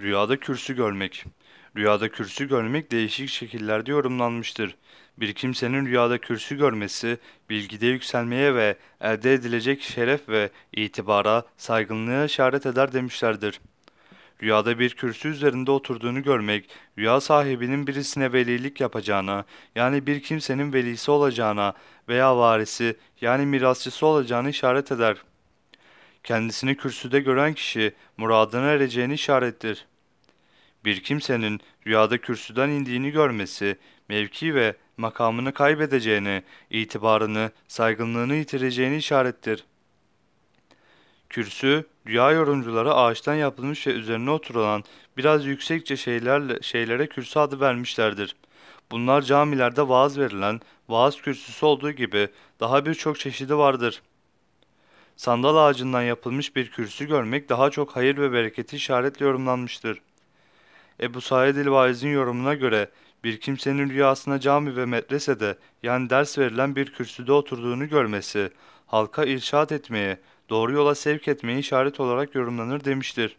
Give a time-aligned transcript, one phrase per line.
[0.00, 1.24] Rüyada kürsü görmek.
[1.76, 4.76] Rüyada kürsü görmek değişik şekillerde yorumlanmıştır.
[5.18, 7.18] Bir kimsenin rüyada kürsü görmesi,
[7.50, 13.60] bilgide yükselmeye ve elde edilecek şeref ve itibara, saygınlığa işaret eder demişlerdir.
[14.42, 19.44] Rüyada bir kürsü üzerinde oturduğunu görmek, rüya sahibinin birisine velilik yapacağına,
[19.74, 21.74] yani bir kimsenin velisi olacağına
[22.08, 25.16] veya varisi, yani mirasçısı olacağını işaret eder.
[26.26, 29.86] Kendisini kürsüde gören kişi, muradına ereceğini işarettir.
[30.84, 33.76] Bir kimsenin rüyada kürsüden indiğini görmesi,
[34.08, 39.64] mevki ve makamını kaybedeceğini, itibarını, saygınlığını yitireceğini işarettir.
[41.30, 44.84] Kürsü, rüya yorumcuları ağaçtan yapılmış ve üzerine oturulan
[45.16, 48.36] biraz yüksekçe şeylerle, şeylere kürsü adı vermişlerdir.
[48.90, 52.28] Bunlar camilerde vaaz verilen vaaz kürsüsü olduğu gibi
[52.60, 54.02] daha birçok çeşidi vardır.
[55.16, 60.00] Sandal ağacından yapılmış bir kürsü görmek daha çok hayır ve bereketi işaretle yorumlanmıştır.
[61.00, 62.90] Ebu Said el-Vaiz'in yorumuna göre
[63.24, 68.50] bir kimsenin rüyasına cami ve medresede yani ders verilen bir kürsüde oturduğunu görmesi,
[68.86, 70.18] halka irşat etmeye,
[70.50, 73.36] doğru yola sevk etmeye işaret olarak yorumlanır demiştir.